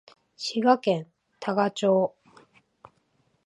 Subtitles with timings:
[0.35, 2.15] 滋賀県多賀町